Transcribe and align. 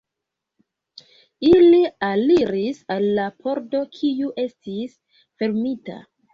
Ili 1.49 1.81
aliris 2.07 2.81
al 2.97 3.07
la 3.21 3.29
pordo, 3.45 3.85
kiu 4.01 4.35
estis 4.49 5.01
fermita. 5.23 6.05